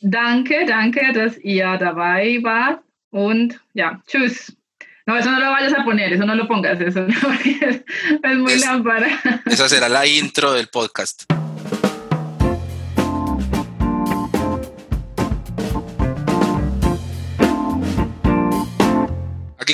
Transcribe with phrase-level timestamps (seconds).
[0.00, 4.52] danke, danke, dass ihr dabei wart und ja, tschüss.
[5.06, 7.82] No, eso no lo vayas a poner, eso no lo pongas, eso no, es,
[8.22, 9.08] es, muy es, lámpara.
[9.46, 11.24] Esa será la intro del podcast.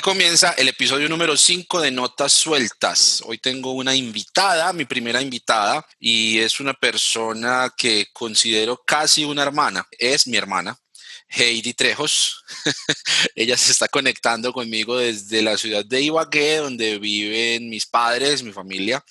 [0.04, 3.22] Comienza el episodio número 5 de Notas Sueltas.
[3.24, 9.42] Hoy tengo una invitada, mi primera invitada, y es una persona que considero casi una
[9.42, 9.88] hermana.
[9.98, 10.78] Es mi hermana,
[11.26, 12.44] Heidi Trejos.
[13.34, 18.52] Ella se está conectando conmigo desde la ciudad de Ibagué, donde viven mis padres, mi
[18.52, 19.02] familia,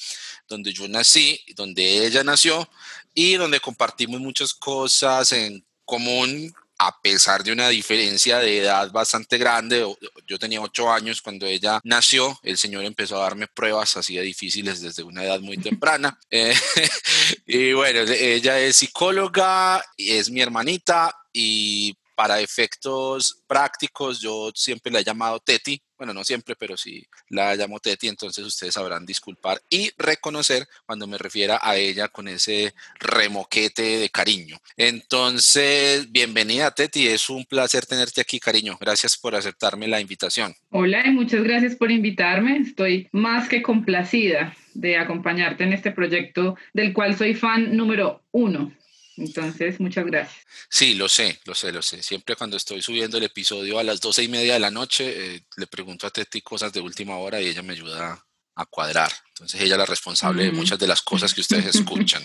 [0.48, 2.70] donde yo nací, donde ella nació
[3.16, 6.54] y donde compartimos muchas cosas en común
[6.88, 9.86] a pesar de una diferencia de edad bastante grande,
[10.28, 14.22] yo tenía ocho años cuando ella nació, el Señor empezó a darme pruebas así de
[14.22, 16.20] difíciles desde una edad muy temprana.
[16.30, 16.54] Eh,
[17.46, 25.00] y bueno, ella es psicóloga, es mi hermanita y para efectos prácticos, yo siempre la
[25.00, 25.82] he llamado Teti.
[26.04, 31.08] Bueno, no siempre, pero sí la llamo Teti, entonces ustedes sabrán disculpar y reconocer cuando
[31.08, 34.58] me refiera a ella con ese remoquete de cariño.
[34.76, 38.78] Entonces, bienvenida Teti, es un placer tenerte aquí, cariño.
[38.82, 40.54] Gracias por aceptarme la invitación.
[40.72, 42.58] Hola y muchas gracias por invitarme.
[42.58, 48.74] Estoy más que complacida de acompañarte en este proyecto del cual soy fan número uno.
[49.18, 50.44] Entonces, muchas gracias.
[50.70, 52.02] Sí, lo sé, lo sé, lo sé.
[52.02, 55.46] Siempre cuando estoy subiendo el episodio a las doce y media de la noche, eh,
[55.58, 58.26] le pregunto a Teti cosas de última hora y ella me ayuda
[58.56, 59.12] a cuadrar.
[59.30, 62.24] Entonces ella es la responsable de muchas de las cosas que ustedes escuchan.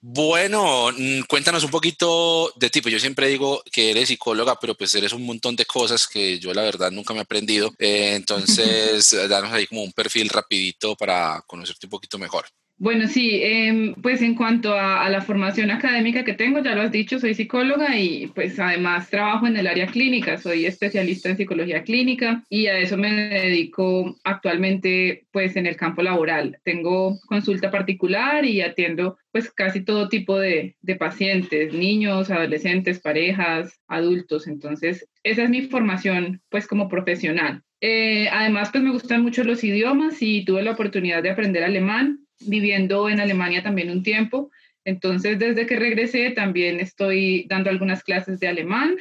[0.00, 2.80] bueno, mm, cuéntanos un poquito de ti.
[2.80, 6.38] Pues yo siempre digo que eres psicóloga, pero pues eres un montón de cosas que
[6.40, 7.72] yo la verdad nunca me he aprendido.
[7.78, 12.46] Eh, entonces, danos ahí como un perfil rapidito para conocerte un poquito mejor.
[12.76, 16.82] Bueno, sí, eh, pues en cuanto a, a, la formación académica que tengo, ya lo
[16.82, 21.36] has dicho, soy psicóloga y pues además trabajo en el área clínica, soy especialista en
[21.36, 26.58] psicología clínica y a eso me dedico actualmente pues en el campo laboral.
[26.64, 33.80] Tengo consulta particular y atiendo pues casi todo tipo de, de pacientes, niños, adolescentes, parejas,
[33.86, 34.48] adultos.
[34.48, 37.62] Entonces, esa es mi formación pues como profesional.
[37.80, 42.23] Eh, además, pues me gustan mucho los idiomas y tuve la oportunidad de aprender alemán
[42.46, 44.50] viviendo en Alemania también un tiempo.
[44.84, 48.96] Entonces, desde que regresé, también estoy dando algunas clases de alemán.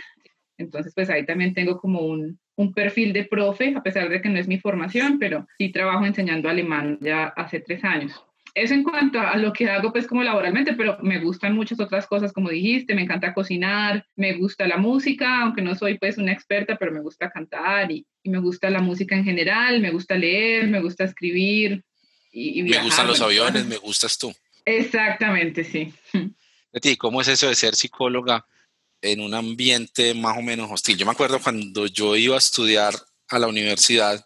[0.57, 4.29] Entonces, pues ahí también tengo como un, un perfil de profe, a pesar de que
[4.29, 8.23] no es mi formación, pero sí trabajo enseñando alemán ya hace tres años.
[8.55, 12.05] Eso en cuanto a lo que hago pues como laboralmente, pero me gustan muchas otras
[12.05, 16.33] cosas, como dijiste, me encanta cocinar, me gusta la música, aunque no soy pues una
[16.33, 20.15] experta, pero me gusta cantar y, y me gusta la música en general, me gusta
[20.15, 21.83] leer, me gusta escribir,
[22.33, 24.33] y, me gustan los aviones, me gustas tú.
[24.65, 25.93] Exactamente, sí.
[26.81, 28.45] ti ¿cómo es eso de ser psicóloga
[29.01, 30.97] en un ambiente más o menos hostil?
[30.97, 32.95] Yo me acuerdo cuando yo iba a estudiar
[33.29, 34.25] a la universidad,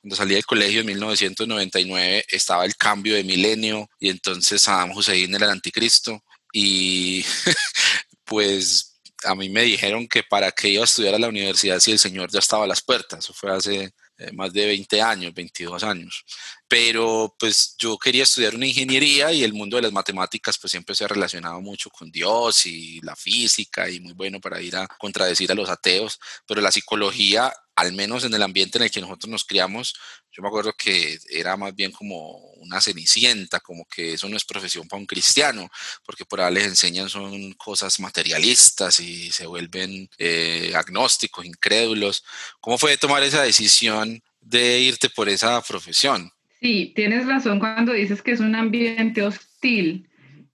[0.00, 5.34] cuando salí del colegio en 1999, estaba el cambio de milenio y entonces Saddam Hussein
[5.34, 7.24] era el anticristo y
[8.24, 11.92] pues a mí me dijeron que para qué iba a estudiar a la universidad si
[11.92, 13.20] el Señor ya estaba a las puertas.
[13.20, 16.24] Eso fue hace eh, más de 20 años, 22 años.
[16.72, 20.94] Pero pues yo quería estudiar una ingeniería y el mundo de las matemáticas pues siempre
[20.94, 24.86] se ha relacionado mucho con Dios y la física y muy bueno para ir a
[24.86, 29.02] contradecir a los ateos, pero la psicología al menos en el ambiente en el que
[29.02, 29.94] nosotros nos criamos,
[30.30, 34.44] yo me acuerdo que era más bien como una cenicienta, como que eso no es
[34.46, 35.70] profesión para un cristiano,
[36.06, 42.24] porque por ahí les enseñan son cosas materialistas y se vuelven eh, agnósticos, incrédulos.
[42.60, 46.32] ¿Cómo fue tomar esa decisión de irte por esa profesión?
[46.62, 50.08] Sí, tienes razón cuando dices que es un ambiente hostil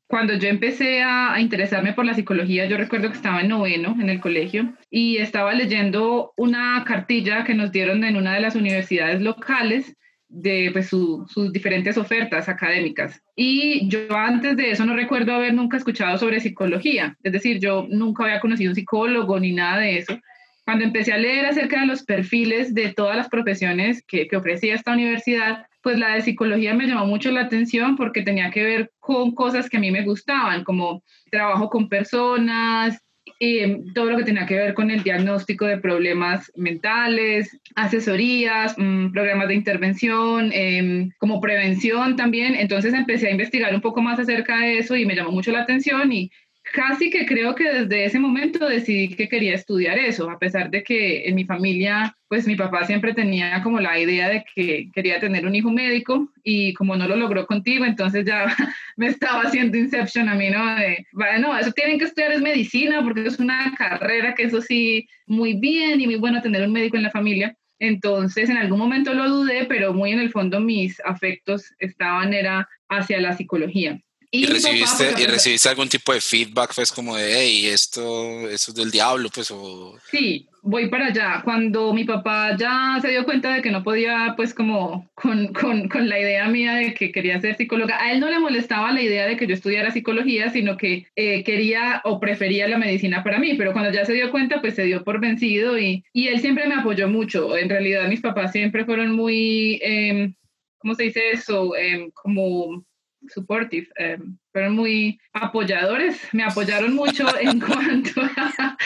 [0.08, 4.08] cuando yo empecé a, interesarme por la psicología, yo recuerdo que estaba en noveno en
[4.08, 9.20] el colegio y estaba leyendo una cartilla que nos dieron en una de las universidades
[9.20, 9.94] locales
[10.30, 13.22] de pues, sus diferentes ofertas académicas.
[13.36, 17.86] Y yo antes de eso no recuerdo haber nunca escuchado sobre psicología, es decir, yo
[17.90, 20.18] nunca había conocido un psicólogo ni nada de eso.
[20.64, 24.74] Cuando empecé a leer acerca de los perfiles de todas las profesiones que, que ofrecía
[24.74, 28.90] esta universidad, pues la de psicología me llamó mucho la atención porque tenía que ver
[28.98, 33.02] con cosas que a mí me gustaban, como trabajo con personas,
[33.38, 39.12] y todo lo que tenía que ver con el diagnóstico de problemas mentales, asesorías, mm,
[39.12, 42.54] programas de intervención, em, como prevención también.
[42.54, 45.62] Entonces empecé a investigar un poco más acerca de eso y me llamó mucho la
[45.62, 46.30] atención y
[46.72, 50.82] casi que creo que desde ese momento decidí que quería estudiar eso, a pesar de
[50.82, 55.20] que en mi familia, pues mi papá siempre tenía como la idea de que quería
[55.20, 58.46] tener un hijo médico y como no lo logró contigo, entonces ya
[58.96, 60.76] me estaba haciendo inception a mí, ¿no?
[60.76, 65.08] De, bueno, eso tienen que estudiar es medicina porque es una carrera que eso sí,
[65.26, 67.56] muy bien y muy bueno tener un médico en la familia.
[67.78, 72.68] Entonces, en algún momento lo dudé, pero muy en el fondo mis afectos estaban era
[72.88, 74.00] hacia la psicología.
[74.30, 76.74] ¿Y, recibiste, ¿Y recibiste algún tipo de feedback?
[76.74, 79.98] Pues como de, hey, esto, esto es del diablo, pues o...
[80.10, 81.40] Sí, voy para allá.
[81.42, 85.88] Cuando mi papá ya se dio cuenta de que no podía, pues como con, con,
[85.88, 89.00] con, la idea mía de que quería ser psicóloga, a él no le molestaba la
[89.00, 93.38] idea de que yo estudiara psicología, sino que eh, quería o prefería la medicina para
[93.38, 96.40] mí, pero cuando ya se dio cuenta, pues se dio por vencido y, y él
[96.40, 97.56] siempre me apoyó mucho.
[97.56, 100.34] En realidad mis papás siempre fueron muy, eh,
[100.76, 101.74] ¿cómo se dice eso?
[101.76, 102.84] Eh, como
[103.26, 104.18] supportive, eh,
[104.52, 108.76] fueron muy apoyadores, me apoyaron mucho en cuanto a,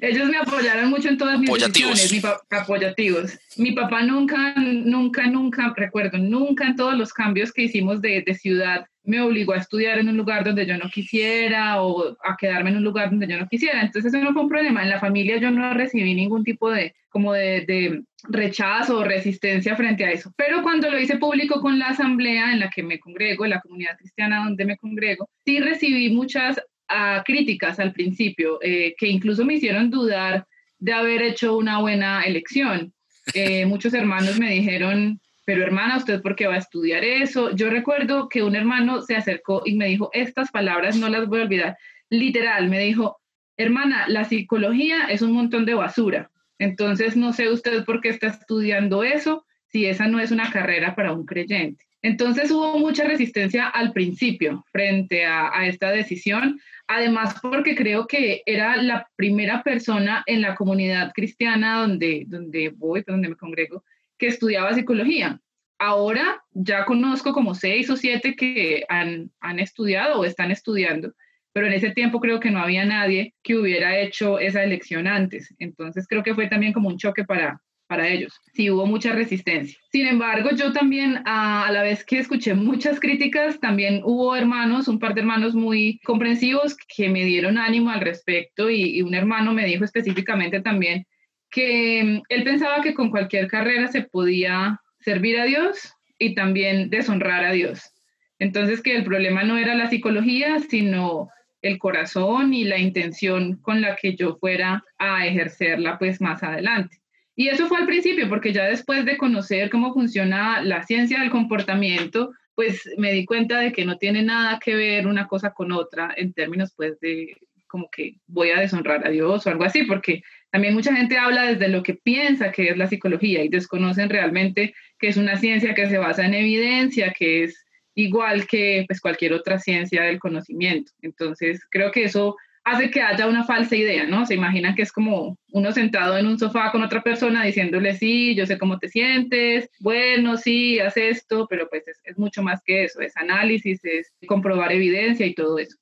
[0.00, 2.20] ellos me apoyaron mucho en todas mis decisiones, mi
[2.50, 3.38] apoyativos.
[3.56, 8.34] Mi papá nunca, nunca, nunca, recuerdo, nunca en todos los cambios que hicimos de, de
[8.34, 12.70] ciudad me obligó a estudiar en un lugar donde yo no quisiera o a quedarme
[12.70, 13.80] en un lugar donde yo no quisiera.
[13.80, 14.82] Entonces eso no fue un problema.
[14.82, 19.74] En la familia yo no recibí ningún tipo de, como de, de rechazo o resistencia
[19.76, 20.32] frente a eso.
[20.36, 23.96] Pero cuando lo hice público con la asamblea en la que me congrego, la comunidad
[23.98, 25.09] cristiana donde me congrego,
[25.44, 30.46] sí recibí muchas uh, críticas al principio, eh, que incluso me hicieron dudar
[30.78, 32.92] de haber hecho una buena elección.
[33.34, 37.54] Eh, muchos hermanos me dijeron, pero hermana, ¿usted por qué va a estudiar eso?
[37.54, 41.40] Yo recuerdo que un hermano se acercó y me dijo, estas palabras no las voy
[41.40, 41.78] a olvidar.
[42.08, 43.20] Literal, me dijo,
[43.56, 46.30] hermana, la psicología es un montón de basura.
[46.58, 50.94] Entonces, no sé usted por qué está estudiando eso si esa no es una carrera
[50.94, 51.84] para un creyente.
[52.02, 58.76] Entonces hubo mucha resistencia al principio frente a, esta decisión, además porque creo que era
[58.76, 63.84] la primera persona en la comunidad cristiana donde, donde voy, donde me congrego,
[64.16, 65.40] que estudiaba psicología.
[65.78, 71.14] Ahora ya conozco como seis o siete que han, han estudiado o están estudiando,
[71.52, 75.54] pero en ese tiempo creo que no había nadie que hubiera hecho esa elección antes.
[75.58, 78.40] Entonces creo que fue también como un choque para, para ellos.
[78.54, 79.76] Sí, hubo mucha resistencia.
[79.90, 85.00] Sin embargo, yo también, a, la vez que escuché muchas críticas, también hubo hermanos, un
[85.00, 89.52] par de hermanos muy comprensivos que me dieron ánimo al respecto y, y un hermano
[89.52, 91.04] me dijo específicamente también
[91.50, 96.90] que mm, él pensaba que con cualquier carrera se podía servir a Dios y también
[96.90, 97.90] deshonrar a Dios.
[98.38, 101.28] Entonces que el problema no era la psicología, sino
[101.60, 106.99] el corazón y la intención con la que yo fuera a ejercerla pues más adelante.
[107.40, 111.30] Y eso fue al principio, porque ya después de conocer cómo funciona la ciencia del
[111.30, 115.72] comportamiento, pues me di cuenta de que no tiene nada que ver una cosa con
[115.72, 119.84] otra en términos pues de como que voy a deshonrar a Dios o algo así,
[119.84, 124.10] porque también mucha gente habla desde lo que piensa que es la psicología y desconocen
[124.10, 127.64] realmente que es una ciencia que se basa en evidencia, que es
[127.94, 130.92] igual que pues, cualquier otra ciencia del conocimiento.
[131.00, 134.26] Entonces, creo que eso hace que haya una falsa idea, ¿no?
[134.26, 138.34] Se imaginan que es como uno sentado en un sofá con otra persona diciéndole, sí,
[138.34, 142.84] yo sé cómo te sientes, bueno, sí, haz esto, pero pues es, mucho más que
[142.84, 145.76] eso, es análisis, es comprobar evidencia y todo eso.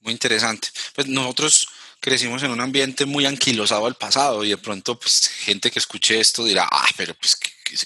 [0.00, 0.68] Muy interesante.
[0.94, 1.68] Pues nosotros
[2.00, 6.20] crecimos en un ambiente muy anquilosado al pasado y de pronto pues gente que escuche
[6.20, 7.38] esto dirá, ah, pero pues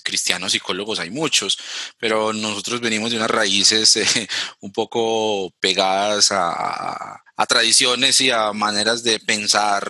[0.02, 1.56] cristianos psicólogos hay muchos,
[1.98, 4.28] pero nosotros venimos de unas raíces eh,
[4.60, 9.82] un poco pegadas a, a, tradiciones y a maneras de pensar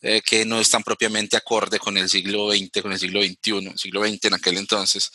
[0.00, 4.06] eh, que no están propiamente acorde con el siglo XX, con el siglo XXI, siglo
[4.06, 5.10] XX en aquel entonces.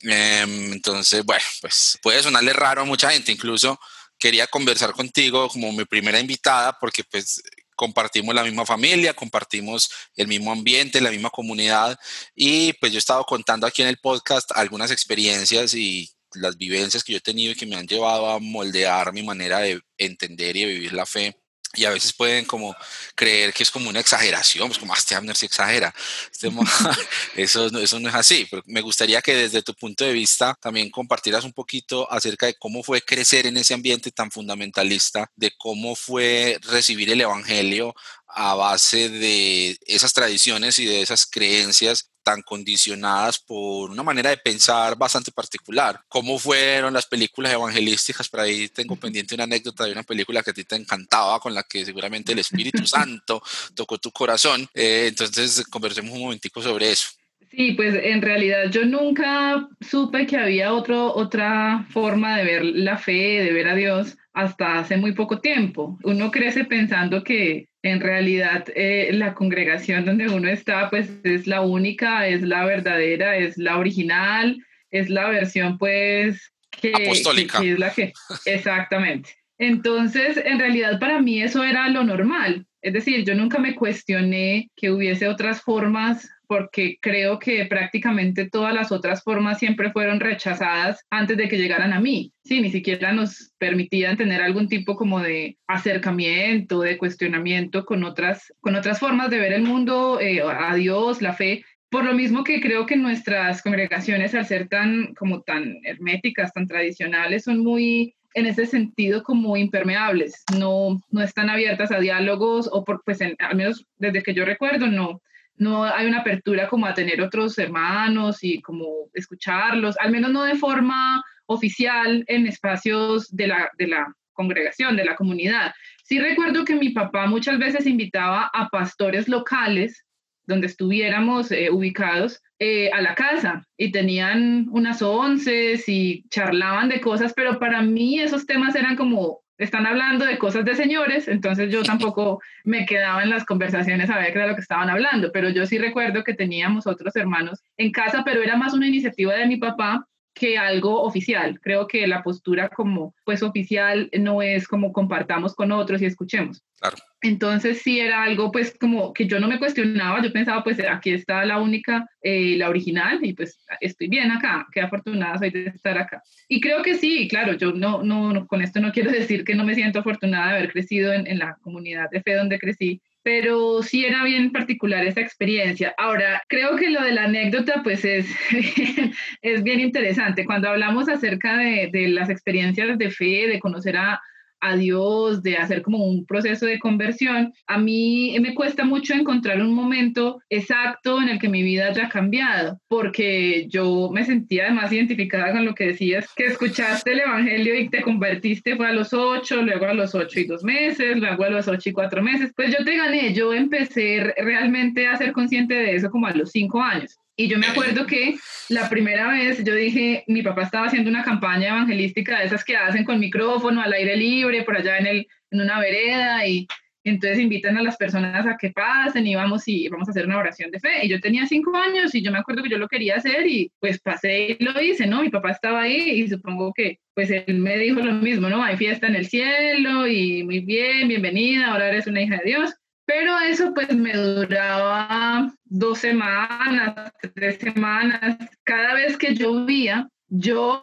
[0.00, 3.78] Eh, entonces, bueno, pues puede sonarle raro a mucha gente, incluso
[4.18, 7.42] quería conversar contigo como mi primera invitada porque pues
[7.74, 11.98] compartimos la misma familia, compartimos el mismo ambiente, la misma comunidad
[12.34, 17.04] y pues yo he estado contando aquí en el podcast algunas experiencias y las vivencias
[17.04, 20.56] que yo he tenido y que me han llevado a moldear mi manera de entender
[20.56, 21.36] y de vivir la fe
[21.76, 22.74] y a veces pueden como
[23.14, 25.94] creer que es como una exageración, pues como, ah, este Abner sí exagera.
[26.32, 26.50] Este
[27.36, 30.90] eso, eso no es así, pero me gustaría que desde tu punto de vista también
[30.90, 35.94] compartieras un poquito acerca de cómo fue crecer en ese ambiente tan fundamentalista, de cómo
[35.94, 37.94] fue recibir el Evangelio
[38.28, 44.36] a base de esas tradiciones y de esas creencias tan condicionadas por una manera de
[44.38, 46.00] pensar bastante particular.
[46.08, 48.28] ¿Cómo fueron las películas evangelísticas?
[48.28, 51.54] Por ahí tengo pendiente una anécdota de una película que a ti te encantaba, con
[51.54, 53.40] la que seguramente el Espíritu Santo
[53.76, 54.68] tocó tu corazón.
[54.74, 57.10] Eh, entonces, conversemos un momentico sobre eso.
[57.50, 62.98] Sí, pues en realidad yo nunca supe que había otro, otra forma de ver la
[62.98, 65.98] fe, de ver a Dios, hasta hace muy poco tiempo.
[66.02, 71.62] Uno crece pensando que en realidad eh, la congregación donde uno está pues es la
[71.62, 74.58] única, es la verdadera, es la original,
[74.90, 77.62] es la versión pues que, Apostólica.
[77.62, 78.12] es la que
[78.44, 79.30] exactamente.
[79.58, 82.66] Entonces, en realidad para mí eso era lo normal.
[82.82, 88.74] Es decir, yo nunca me cuestioné que hubiese otras formas porque creo que prácticamente todas
[88.74, 92.32] las otras formas siempre fueron rechazadas antes de que llegaran a mí.
[92.44, 98.52] Sí, ni siquiera nos permitían tener algún tipo como de acercamiento, de cuestionamiento con otras,
[98.60, 101.64] con otras formas de ver el mundo, eh, a Dios, la fe.
[101.90, 106.66] Por lo mismo que creo que nuestras congregaciones, al ser tan, como tan herméticas, tan
[106.66, 112.84] tradicionales, son muy en ese sentido como impermeables, no, no están abiertas a diálogos o
[112.84, 115.22] por, pues al menos desde que yo recuerdo no,
[115.58, 120.44] no hay una apertura como a tener otros hermanos y como escucharlos, al menos no
[120.44, 125.72] de forma oficial en espacios de la, de la congregación, de la comunidad.
[126.04, 130.04] Sí recuerdo que mi papá muchas veces invitaba a pastores locales
[130.46, 137.00] donde estuviéramos eh, ubicados eh, a la casa y tenían unas once y charlaban de
[137.00, 141.72] cosas, pero para mí esos temas eran como están hablando de cosas de señores, entonces
[141.72, 145.32] yo tampoco me quedaba en las conversaciones a ver qué era lo que estaban hablando,
[145.32, 149.34] pero yo sí recuerdo que teníamos otros hermanos en casa, pero era más una iniciativa
[149.34, 150.06] de mi papá
[150.36, 151.58] que algo oficial.
[151.62, 156.62] Creo que la postura como pues oficial no es como compartamos con otros y escuchemos.
[156.78, 156.96] Claro.
[157.22, 161.10] Entonces sí era algo pues como que yo no me cuestionaba, yo pensaba pues aquí
[161.10, 165.68] está la única, eh, la original y pues estoy bien acá, qué afortunada soy de
[165.68, 166.22] estar acá.
[166.48, 169.64] Y creo que sí, claro, yo no, no, con esto no quiero decir que no
[169.64, 173.82] me siento afortunada de haber crecido en, en la comunidad de fe donde crecí, pero
[173.82, 175.92] sí era bien particular esa experiencia.
[175.98, 178.24] Ahora, creo que lo de la anécdota, pues es,
[179.42, 180.44] es bien interesante.
[180.44, 184.22] Cuando hablamos acerca de, de las experiencias de fe, de conocer a,
[184.68, 189.60] a Dios, de hacer como un proceso de conversión, a mí me cuesta mucho encontrar
[189.60, 194.92] un momento exacto en el que mi vida haya cambiado, porque yo me sentía además
[194.92, 199.12] identificada con lo que decías, que escuchaste el Evangelio y te convertiste fue a los
[199.12, 202.52] ocho, luego a los ocho y dos meses, luego a los ocho y cuatro meses.
[202.54, 206.50] Pues yo te gané, yo empecé realmente a ser consciente de eso como a los
[206.50, 207.18] cinco años.
[207.36, 208.36] Y yo me acuerdo que
[208.70, 212.76] la primera vez yo dije, mi papá estaba haciendo una campaña evangelística de esas que
[212.76, 216.66] hacen con micrófono al aire libre por allá en, el, en una vereda y
[217.04, 220.38] entonces invitan a las personas a que pasen y vamos y vamos a hacer una
[220.38, 221.04] oración de fe.
[221.04, 223.70] Y yo tenía cinco años y yo me acuerdo que yo lo quería hacer y
[223.78, 225.22] pues pasé y lo hice, ¿no?
[225.22, 228.62] Mi papá estaba ahí y supongo que pues él me dijo lo mismo, ¿no?
[228.62, 232.74] Hay fiesta en el cielo y muy bien, bienvenida, ahora eres una hija de Dios.
[233.06, 238.36] Pero eso pues me duraba dos semanas, tres semanas.
[238.64, 240.82] Cada vez que llovía, yo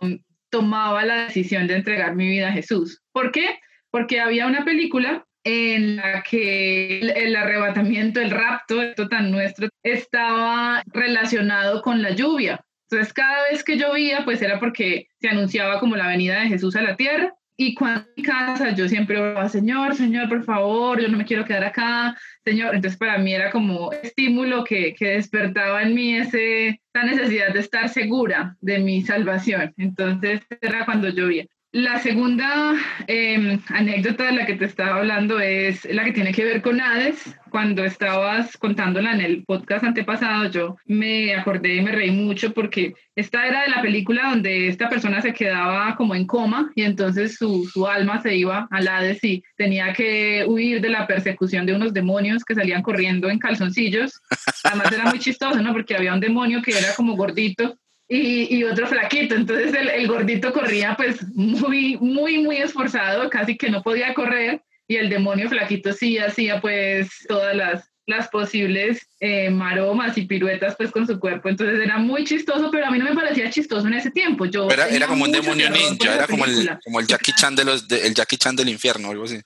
[0.49, 3.01] tomaba la decisión de entregar mi vida a Jesús.
[3.11, 3.59] ¿Por qué?
[3.91, 10.81] Porque había una película en la que el, arrebatamiento, el rapto, esto tan nuestro, estaba
[10.85, 12.63] relacionado con la lluvia.
[12.89, 16.75] Entonces, cada vez que llovía, pues era porque se anunciaba como la venida de Jesús
[16.77, 21.07] a la tierra y cuando en casa yo siempre oraba, Señor, Señor, por favor, yo
[21.07, 22.75] no me quiero quedar acá, Señor.
[22.75, 27.59] Entonces para mí era como estímulo que, que despertaba en mí ese, esa necesidad de
[27.59, 29.73] estar segura de mi salvación.
[29.77, 31.45] Entonces era cuando llovía.
[31.73, 32.75] La segunda
[33.07, 36.79] em, anécdota de la que te estaba hablando es la que tiene que ver con
[36.79, 37.35] Hades.
[37.49, 42.93] Cuando estabas contándola en el podcast antepasado, yo me acordé y me reí mucho porque
[43.15, 47.37] esta era de la película donde esta persona se quedaba como en coma y entonces
[47.37, 51.73] su, su alma se iba al Hades y tenía que huir de la persecución de
[51.73, 54.21] unos demonios que salían corriendo en calzoncillos.
[54.63, 55.73] Además era muy chistoso, ¿no?
[55.73, 57.79] Porque había un demonio que era como gordito
[58.15, 59.35] y, otro flaquito.
[59.35, 64.61] Entonces el, gordito corría pues muy, muy, muy esforzado, casi que no podía correr.
[64.87, 70.75] Y el demonio flaquito sí hacía pues todas las, las posibles eh, maromas y piruetas
[70.75, 71.49] pues con su cuerpo.
[71.49, 74.45] Entonces era muy chistoso, pero a mí no me parecía chistoso en ese tiempo.
[74.45, 77.63] Yo era, era como un demonio ninja, era como el, como el Jackie Chan de
[77.63, 79.39] los, el Jackie Chan del infierno, algo así.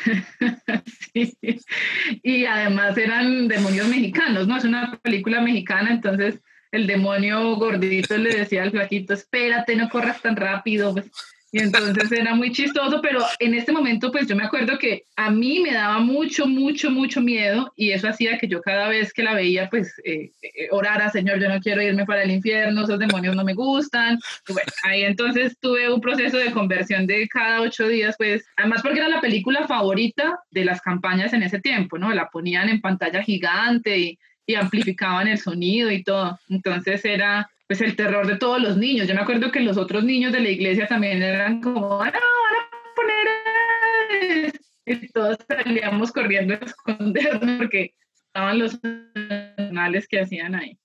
[1.12, 1.36] sí.
[2.22, 4.56] Y además eran demonios mexicanos, ¿no?
[4.56, 6.40] Es una película mexicana, entonces
[6.76, 10.92] el demonio gordito le decía al flaquito, espérate, no corras tan rápido.
[10.92, 11.10] Pues.
[11.52, 15.30] Y entonces era muy chistoso, pero en este momento pues yo me acuerdo que a
[15.30, 19.22] mí me daba mucho, mucho, mucho miedo y eso hacía que yo cada vez que
[19.22, 22.98] la veía pues eh, eh, orara, Señor, yo no quiero irme para el infierno, esos
[22.98, 24.18] demonios no me gustan.
[24.48, 28.82] Y bueno, ahí entonces tuve un proceso de conversión de cada ocho días, pues además
[28.82, 32.12] porque era la película favorita de las campañas en ese tiempo, ¿no?
[32.12, 36.38] La ponían en pantalla gigante y y amplificaban el sonido y todo.
[36.48, 39.08] Entonces era pues el terror de todos los niños.
[39.08, 42.12] Yo me acuerdo que los otros niños de la iglesia también eran como, ah, no,
[42.12, 44.52] van a poner...
[44.88, 47.92] Y todos salíamos corriendo a escondernos porque
[48.28, 48.78] estaban los
[49.58, 50.78] animales que hacían ahí.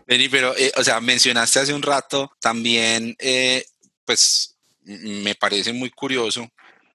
[0.06, 3.66] Benny, pero, eh, o sea, mencionaste hace un rato también, eh,
[4.06, 6.48] pues me parece muy curioso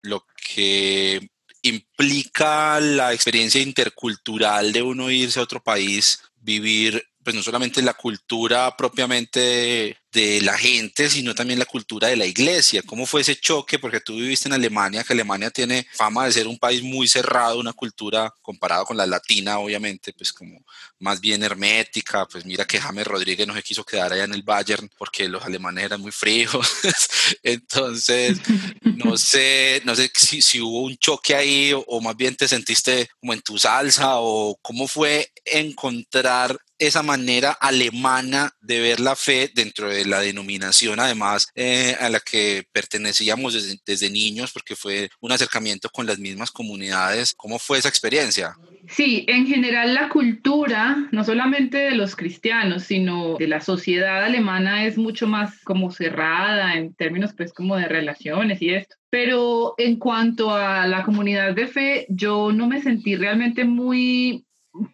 [0.02, 1.28] lo que
[1.62, 7.94] implica la experiencia intercultural de uno irse a otro país vivir pues no solamente la
[7.94, 12.82] cultura propiamente de la gente, sino también la cultura de la iglesia.
[12.84, 13.78] ¿Cómo fue ese choque?
[13.78, 17.60] Porque tú viviste en Alemania, que Alemania tiene fama de ser un país muy cerrado,
[17.60, 20.64] una cultura comparado con la latina, obviamente, pues como
[20.98, 22.26] más bien hermética.
[22.26, 25.44] Pues mira que James Rodríguez no se quiso quedar allá en el Bayern porque los
[25.44, 26.52] alemanes eran muy fríos.
[27.42, 28.38] Entonces,
[28.82, 32.48] no sé, no sé si, si hubo un choque ahí o, o más bien te
[32.48, 39.14] sentiste como en tu salsa o cómo fue encontrar esa manera alemana de ver la
[39.14, 45.10] fe dentro de la denominación, además eh, a la que pertenecíamos desde, niños, porque fue
[45.20, 47.34] un acercamiento con las mismas comunidades.
[47.36, 48.56] ¿Cómo fue esa experiencia?
[48.88, 54.86] Sí, en general la cultura, no solamente de los cristianos, sino de la sociedad alemana
[54.86, 58.96] es mucho más como cerrada en términos pues como de relaciones y esto.
[59.10, 64.46] Pero en cuanto a la comunidad de fe, yo no me sentí realmente muy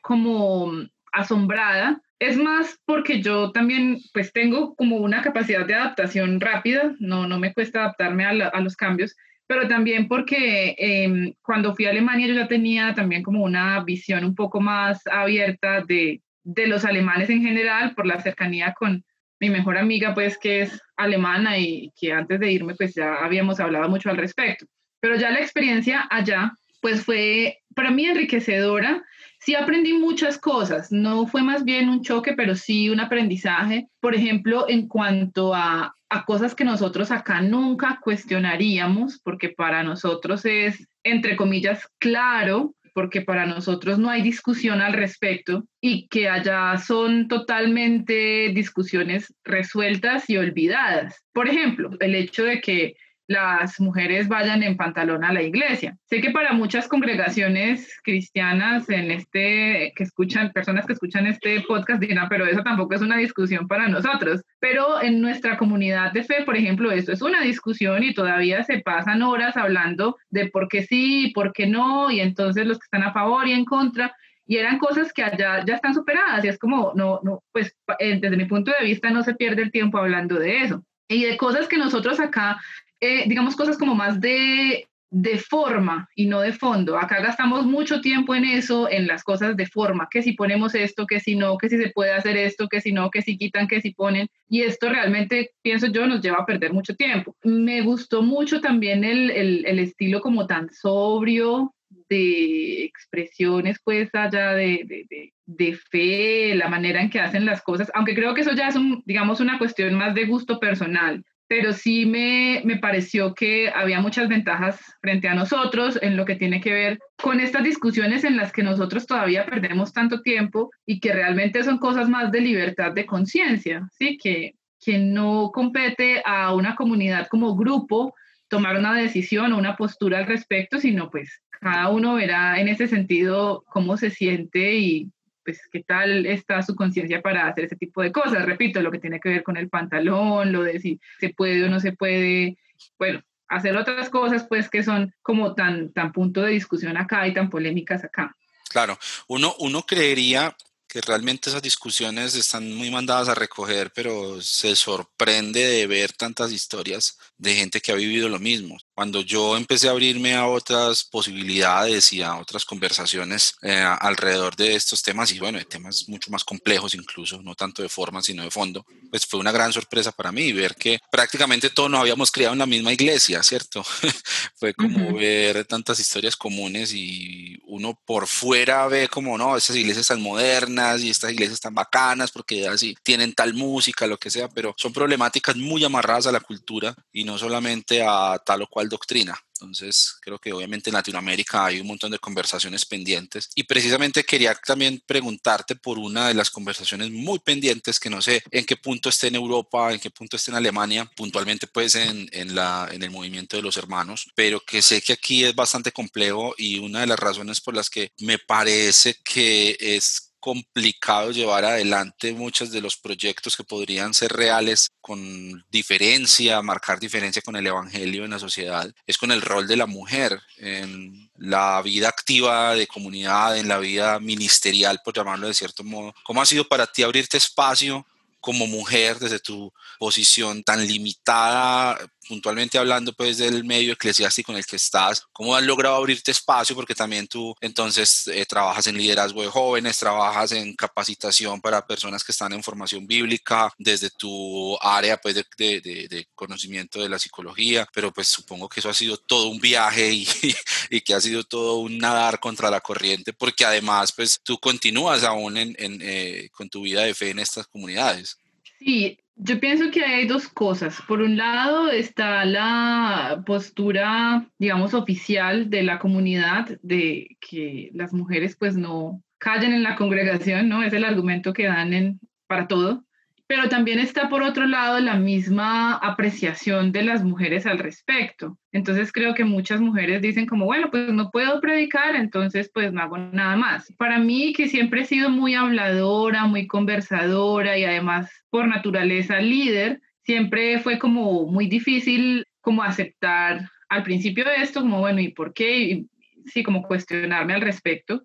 [0.03, 0.73] como
[1.17, 2.01] asombrada.
[2.19, 7.39] Es más porque yo también pues tengo como una capacidad de adaptación rápida, no, no
[7.39, 9.15] me cuesta adaptarme a, los cambios,
[9.47, 14.25] pero también porque em, cuando fui a Alemania yo ya tenía también como una visión
[14.25, 19.05] un poco más abierta de, de los alemanes en general por la cercanía con
[19.39, 23.61] mi mejor amiga pues que es alemana y que antes de irme pues ya habíamos
[23.61, 24.67] hablado mucho al respecto.
[25.01, 29.03] Pero ya la experiencia allá pues fue para mí enriquecedora
[29.47, 34.17] sí aprendí muchas cosas, no fue más bien un choque, pero sí un aprendizaje, por
[34.17, 35.95] ejemplo, en cuanto a,
[36.27, 43.47] cosas que nosotros acá nunca cuestionaríamos, porque para nosotros es, entre comillas, claro, porque para
[43.47, 51.23] nosotros no hay discusión al respecto y que allá son totalmente discusiones resueltas y olvidadas.
[51.33, 52.97] Por ejemplo, el hecho de que
[53.29, 55.97] las mujeres vayan en pantalón a la iglesia.
[56.05, 62.01] Sé que para muchas congregaciones cristianas en este que escuchan personas que escuchan este podcast
[62.01, 64.43] dirán, pero eso tampoco es una discusión para nosotros.
[64.61, 68.79] Pero en nuestra comunidad de fe, por ejemplo, esto es una discusión y todavía se
[68.79, 72.85] pasan horas hablando de por qué sí y por qué no y entonces los que
[72.85, 74.15] están a favor y en contra
[74.47, 78.19] y eran cosas que allá ya están superadas y es como no no pues eh,
[78.21, 81.37] desde mi punto de vista no se pierde el tiempo hablando de eso y de
[81.37, 82.59] cosas que nosotros acá
[83.01, 86.99] eh, digamos, cosas como más de, de forma y no de fondo.
[86.99, 91.07] Acá gastamos mucho tiempo en eso, en las cosas de forma, que si ponemos esto,
[91.07, 93.69] que si no, que si se puede hacer esto, que si no, que si quitan,
[93.69, 94.29] que si ponen.
[94.49, 97.37] Y esto realmente, pienso yo, nos lleva a perder mucho tiempo.
[97.45, 101.73] Me gustó mucho también el, el, el estilo como tan sobrio
[102.09, 107.91] de expresiones, pues allá de, de, de, fe, la manera en que hacen las cosas,
[107.95, 111.73] aunque creo que eso ya es, un, digamos, una cuestión más de gusto personal pero
[111.73, 116.61] sí me, me, pareció que había muchas ventajas frente a nosotros en lo que tiene
[116.61, 121.13] que ver con estas discusiones en las que nosotros todavía perdemos tanto tiempo y que
[121.13, 124.19] realmente son cosas más de libertad de conciencia, ¿sí?
[124.19, 124.55] Que,
[124.85, 128.15] que no compete a una comunidad como grupo
[128.49, 132.87] tomar una decisión o una postura al respecto, sino pues cada uno verá en ese
[132.87, 135.11] sentido cómo se siente y
[135.47, 138.45] pues qué tal está su conciencia para hacer ese tipo de cosas.
[138.45, 141.71] Repito, lo que tiene que ver con el pantalón, lo de si se puede o
[141.71, 142.59] no se puede,
[142.99, 147.33] bueno, hacer otras cosas pues que son como tan, tan punto de discusión acá y
[147.33, 148.37] tan polémicas acá.
[148.69, 150.55] Claro, uno, uno creería
[150.89, 156.51] que realmente esas discusiones están muy mandadas a recoger, pero se sorprende de ver tantas
[156.51, 158.77] historias de gente que ha vivido lo mismo.
[158.97, 164.75] Cuando yo empecé a abrirme a otras posibilidades y a otras conversaciones eh, alrededor de
[164.75, 168.43] estos temas, y bueno, de temas mucho más complejos incluso, no tanto de forma, sino
[168.43, 172.31] de fondo, pues fue una gran sorpresa para mí ver que prácticamente todos nos habíamos
[172.31, 173.85] criado en la misma iglesia, ¿cierto?
[174.57, 180.07] fue como ver tantas historias comunes y uno por fuera ve como, no, esas iglesias
[180.07, 184.49] tan modernas y estas iglesias tan bacanas porque así tienen tal música, lo que sea,
[184.49, 188.86] pero son problemáticas muy amarradas a la cultura y no solamente a tal o cual
[188.89, 189.39] doctrina.
[189.61, 193.49] Entonces, creo que obviamente en Latinoamérica hay un montón de conversaciones pendientes.
[193.55, 198.43] Y precisamente quería también preguntarte por una de las conversaciones muy pendientes que no sé
[198.51, 202.29] en qué punto esté en Europa, en qué punto esté en Alemania, puntualmente pues en,
[202.33, 205.93] en, la, en el movimiento de los hermanos, pero que sé que aquí es bastante
[205.93, 211.65] complejo y una de las razones por las que me parece que es complicado llevar
[211.65, 217.67] adelante muchos de los proyectos que podrían ser reales con diferencia, marcar diferencia con el
[217.67, 222.77] Evangelio en la sociedad, es con el rol de la mujer en la vida activa
[222.77, 226.15] de comunidad, en la vida ministerial, por llamarlo de cierto modo.
[226.23, 228.07] ¿Cómo ha sido para ti abrirte espacio
[228.47, 234.67] como mujer desde tu posición tan limitada puntualmente hablando pues del medio eclesiástico en el
[234.67, 236.77] que estás, ¿cómo has logrado abrirte espacio?
[236.77, 242.23] Porque también tú entonces eh, trabajas en liderazgo de jóvenes, trabajas en capacitación para personas
[242.23, 248.13] que están en formación bíblica desde tu área pues de, conocimiento de la psicología, pero
[248.13, 250.27] pues supongo que eso ha sido todo un viaje y,
[250.91, 255.25] y, que ha sido todo un nadar contra la corriente, porque además pues tú continúas
[255.25, 258.36] aún en, en, eh, con tu vida de fe en estas comunidades.
[258.79, 261.01] Sí, yo pienso que hay dos cosas.
[261.07, 268.57] Por un lado está la postura, digamos, oficial de la comunidad de que las mujeres
[268.57, 270.83] pues no callen en la congregación, ¿no?
[270.83, 273.06] Es el argumento que dan en, para todo
[273.49, 278.59] pero también está por otro lado la misma apreciación de las mujeres al respecto.
[278.73, 283.01] Entonces creo que muchas mujeres dicen como, bueno, pues no puedo predicar, entonces pues no
[283.01, 283.93] hago nada más.
[283.99, 290.01] Para mí, que siempre he sido muy habladora, muy conversadora y además por naturaleza líder,
[290.25, 295.55] siempre fue como muy difícil como aceptar al principio de esto, como, bueno, ¿y por
[295.55, 295.79] qué?
[295.79, 296.11] Y,
[296.47, 298.25] sí, como cuestionarme al respecto.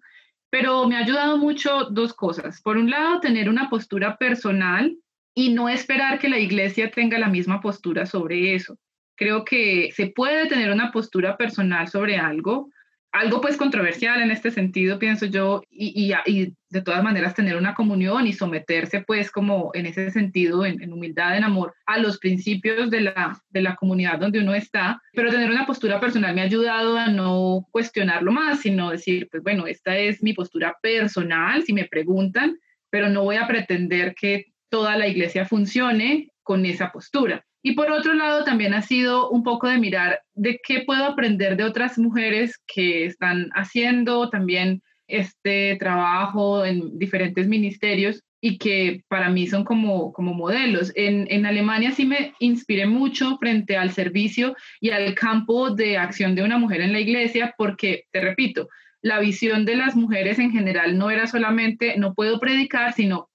[0.50, 2.60] Pero me ha ayudado mucho dos cosas.
[2.62, 4.98] Por un lado, tener una postura personal
[5.34, 8.78] y no esperar que la iglesia tenga la misma postura sobre eso.
[9.16, 12.70] Creo que se puede tener una postura personal sobre algo,
[13.12, 17.76] algo pues controversial en este sentido, pienso yo, y, y, de todas maneras tener una
[17.76, 22.90] comunión y someterse pues como en ese sentido, en, humildad, en amor, a los principios
[22.90, 26.46] de la, de la comunidad donde uno está, pero tener una postura personal me ha
[26.46, 31.74] ayudado a no cuestionarlo más, sino decir, pues bueno, esta es mi postura personal, si
[31.74, 32.58] me preguntan,
[32.90, 37.46] pero no voy a pretender que toda la iglesia funcione con esa postura.
[37.64, 41.56] Y por otro lado, también ha sido un poco de mirar de qué puedo aprender
[41.58, 49.30] de otras mujeres que están haciendo también este trabajo en diferentes ministerios y que para
[49.30, 50.92] mí son como, como modelos.
[50.96, 56.34] En, en Alemania sí me inspiré mucho frente al servicio y al campo de acción
[56.34, 58.68] de una mujer en la iglesia, porque, te repito,
[59.04, 63.31] la visión de las mujeres en general no era solamente no puedo predicar, sino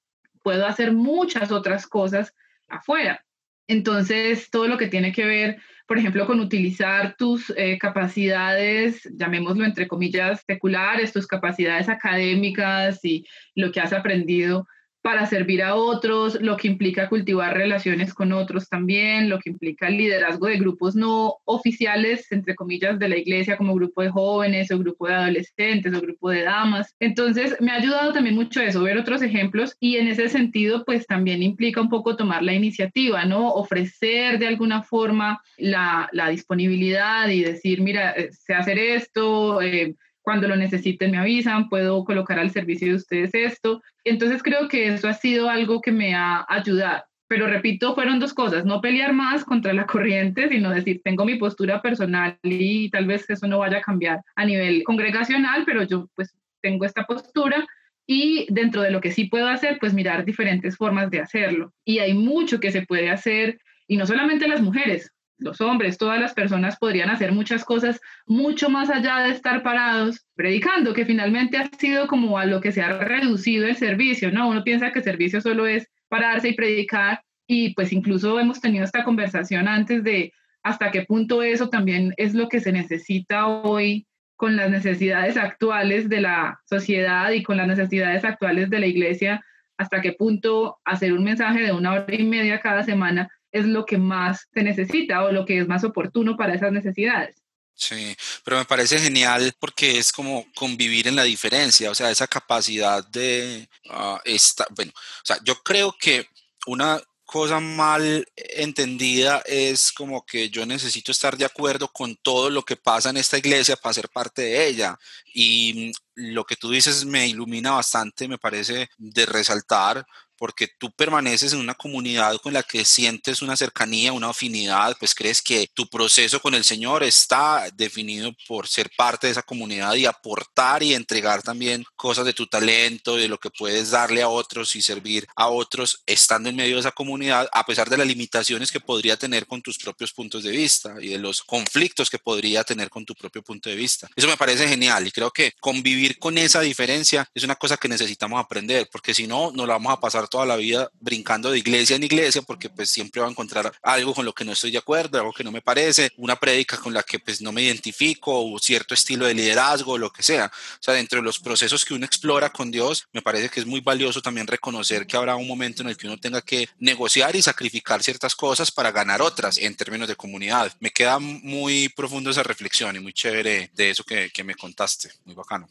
[0.46, 2.32] puedo hacer muchas otras cosas
[2.68, 3.20] afuera.
[3.66, 5.56] Entonces, todo lo que tiene que ver,
[5.88, 13.26] por ejemplo, con utilizar tus eh, capacidades, llamémoslo entre comillas, seculares, tus capacidades académicas y
[13.56, 14.68] lo que has aprendido
[15.06, 19.86] para servir a otros, lo que implica cultivar relaciones con otros también, lo que implica
[19.86, 24.72] el liderazgo de grupos no oficiales, entre comillas, de la iglesia, como grupo de jóvenes
[24.72, 26.92] o grupo de adolescentes o grupo de damas.
[26.98, 31.06] Entonces, me ha ayudado también mucho eso, ver otros ejemplos y en ese sentido, pues
[31.06, 33.50] también implica un poco tomar la iniciativa, ¿no?
[33.50, 39.62] Ofrecer de alguna forma la, disponibilidad y decir, mira, eh, sé hacer esto.
[39.62, 39.94] Eh,
[40.26, 43.80] cuando lo necesiten me avisan, puedo colocar al servicio de ustedes esto.
[44.02, 47.04] Entonces creo que eso ha sido algo que me ha ayudado.
[47.28, 51.36] Pero repito, fueron dos cosas, no pelear más contra la corriente, sino decir, tengo mi
[51.36, 56.08] postura personal y tal vez eso no vaya a cambiar a nivel congregacional, pero yo
[56.16, 57.64] pues tengo esta postura
[58.04, 61.72] y dentro de lo que sí puedo hacer, pues mirar diferentes formas de hacerlo.
[61.84, 66.20] Y hay mucho que se puede hacer, y no solamente las mujeres, los hombres, todas
[66.20, 71.58] las personas podrían hacer muchas cosas mucho más allá de estar parados predicando, que finalmente
[71.58, 74.48] ha sido como a lo que se ha reducido el servicio, ¿no?
[74.48, 79.04] Uno piensa que servicio solo es pararse y predicar y pues incluso hemos tenido esta
[79.04, 84.56] conversación antes de hasta qué punto eso también es lo que se necesita hoy con
[84.56, 89.44] las necesidades actuales de la sociedad y con las necesidades actuales de la iglesia,
[89.78, 93.84] hasta qué punto hacer un mensaje de una hora y media cada semana es lo
[93.84, 97.36] que más se necesita o lo que es más oportuno para esas necesidades.
[97.74, 102.26] Sí, pero me parece genial porque es como convivir en la diferencia, o sea, esa
[102.26, 106.26] capacidad de uh, esta, bueno, o sea, yo creo que
[106.66, 112.62] una cosa mal entendida es como que yo necesito estar de acuerdo con todo lo
[112.62, 114.96] que pasa en esta iglesia para ser parte de ella.
[115.34, 120.06] Y lo que tú dices me ilumina bastante, me parece de resaltar,
[120.38, 125.14] porque tú permaneces en una comunidad con la que sientes una cercanía, una afinidad, pues
[125.14, 129.94] crees que tu proceso con el Señor está definido por ser parte de esa comunidad
[129.94, 134.28] y aportar y entregar también cosas de tu talento, de lo que puedes darle a
[134.28, 138.06] otros y servir a otros estando en medio de esa comunidad, a pesar de las
[138.06, 142.18] limitaciones que podría tener con tus propios puntos de vista y de los conflictos que
[142.18, 144.08] podría tener con tu propio punto de vista.
[144.14, 147.88] Eso me parece genial y creo que convivir con esa diferencia es una cosa que
[147.88, 151.58] necesitamos aprender, porque si no, nos la vamos a pasar toda la vida brincando de
[151.58, 154.70] iglesia en iglesia porque pues siempre va a encontrar algo con lo que no estoy
[154.70, 157.62] de acuerdo, algo que no me parece, una prédica con la que pues no me
[157.62, 160.46] identifico o cierto estilo de liderazgo, lo que sea.
[160.46, 163.66] O sea, dentro de los procesos que uno explora con Dios, me parece que es
[163.66, 167.36] muy valioso también reconocer que habrá un momento en el que uno tenga que negociar
[167.36, 170.72] y sacrificar ciertas cosas para ganar otras en términos de comunidad.
[170.80, 175.10] Me queda muy profundo esa reflexión y muy chévere de eso que, que me contaste.
[175.24, 175.68] Muy bacano.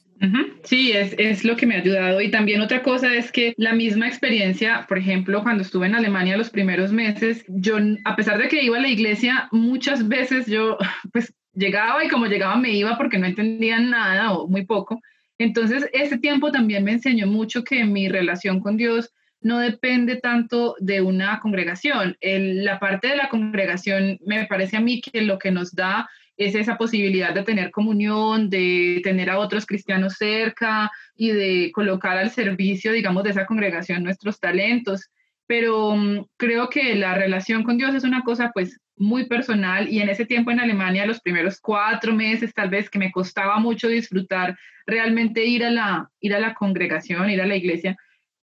[0.64, 2.22] Sí, es, es, lo que me ha ayudado.
[2.22, 4.45] Y también otra cosa es que la misma experiencia,
[4.88, 8.78] por ejemplo, cuando estuve en Alemania los primeros meses, yo, a pesar de que iba
[8.78, 10.78] a la iglesia, muchas veces yo,
[11.14, 15.00] pues, llegaba y como llegaba me iba porque no entendía nada o muy poco.
[15.38, 20.76] Entonces, ese tiempo también me enseñó mucho que mi relación con Dios no depende tanto
[20.80, 22.18] de una congregación.
[22.20, 26.10] El, la parte de la congregación me parece a mí que lo que nos da
[26.38, 32.18] es esa posibilidad de tener comunión, de tener a otros cristianos cerca y de colocar
[32.18, 35.10] al servicio, digamos, de esa congregación nuestros talentos.
[35.48, 40.00] Pero mm, creo que la relación con Dios es una cosa pues muy personal y
[40.00, 43.88] en ese tiempo en Alemania, los primeros cuatro meses tal vez que me costaba mucho
[43.88, 47.98] disfrutar realmente ir a la, ir a la congregación, ir a la iglesia,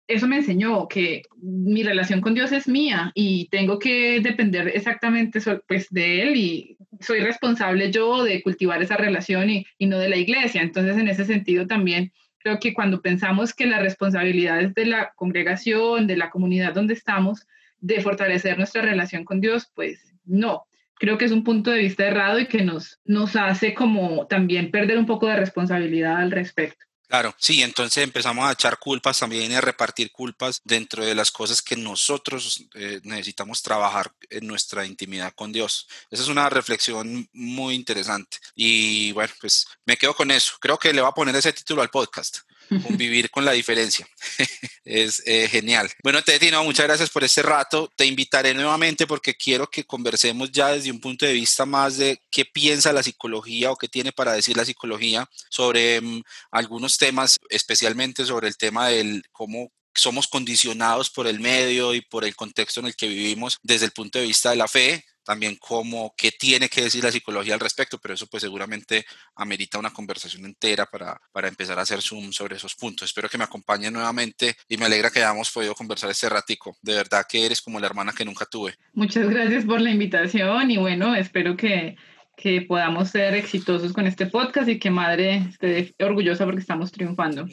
[0.08, 5.40] eso me enseñó que mi relación con Dios es mía y tengo que depender exactamente
[5.68, 10.10] pues, de Él y soy responsable yo de cultivar esa relación y, y, no de
[10.10, 10.62] la iglesia.
[10.62, 15.12] Entonces, en ese sentido también creo que cuando pensamos que la responsabilidad es de la
[15.16, 17.48] congregación, de la comunidad donde estamos,
[17.80, 20.66] de fortalecer nuestra relación con Dios, pues no.
[20.96, 24.70] Creo que es un punto de vista errado y que nos, nos hace como también
[24.70, 26.86] perder un poco de responsabilidad al respecto.
[27.12, 31.30] Claro, sí, entonces empezamos a echar culpas también y a repartir culpas dentro de las
[31.30, 35.90] cosas que nosotros eh, necesitamos trabajar en nuestra intimidad con Dios.
[36.10, 38.38] Esa es una reflexión muy interesante.
[38.56, 40.54] Y bueno, pues me quedo con eso.
[40.62, 42.38] Creo que le va a poner ese título al podcast.
[42.80, 44.08] Convivir con la diferencia.
[44.86, 45.90] es eh, genial.
[46.04, 47.92] Bueno, Teti, no, muchas gracias por este rato.
[47.96, 52.22] Te invitaré nuevamente porque quiero que conversemos ya desde un punto de vista más de
[52.32, 57.40] qué piensa la psicología o qué tiene para decir la psicología sobre mm, algunos temas,
[57.50, 62.80] especialmente sobre el tema del cómo somos condicionados por el medio y por el contexto
[62.80, 66.32] en el que vivimos desde el punto de vista de la fe, también cómo, qué
[66.32, 69.06] tiene que decir la psicología al respecto, pero eso pues seguramente
[69.36, 73.10] amerita una conversación entera para, para empezar a hacer zoom sobre esos puntos.
[73.10, 76.78] Espero que me acompañen nuevamente y me alegra que hayamos podido conversar este ratico.
[76.82, 78.76] De verdad que eres como la hermana que nunca tuve.
[78.94, 81.96] Muchas gracias por la invitación y bueno, espero que,
[82.36, 87.48] que podamos ser exitosos con este podcast y que madre esté orgullosa porque estamos triunfando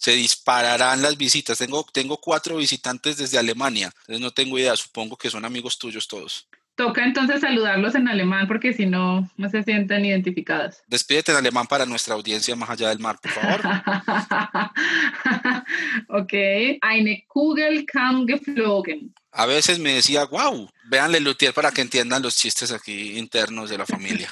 [0.00, 1.58] se dispararán las visitas.
[1.58, 6.08] Tengo, tengo cuatro visitantes desde Alemania, entonces no tengo idea, supongo que son amigos tuyos
[6.08, 6.48] todos.
[6.80, 10.82] Toca entonces saludarlos en alemán porque si no, no se sienten identificadas.
[10.88, 13.60] Despídete en alemán para nuestra audiencia más allá del mar, por favor.
[16.22, 16.32] ok.
[16.80, 19.12] Eine Kugel kam geflogen.
[19.30, 23.78] A veces me decía, wow, véanle Lutier para que entiendan los chistes aquí internos de
[23.78, 24.28] la familia.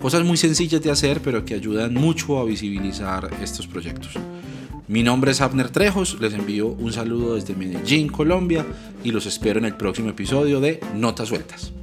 [0.05, 4.13] Cosas muy sencillas de hacer, pero que ayudan mucho a visibilizar estos proyectos.
[4.87, 8.63] Mi nombre es Abner Trejos, les envío un saludo desde Medellín, Colombia,
[9.03, 11.73] y los espero en el próximo episodio de Notas Sueltas.